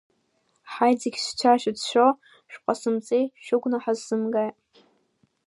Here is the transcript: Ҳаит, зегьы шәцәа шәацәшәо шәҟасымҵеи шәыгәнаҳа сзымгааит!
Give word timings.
Ҳаит, 0.71 0.97
зегьы 1.03 1.19
шәцәа 1.25 1.61
шәацәшәо 1.61 2.07
шәҟасымҵеи 2.51 3.25
шәыгәнаҳа 3.43 3.93
сзымгааит! 3.99 4.55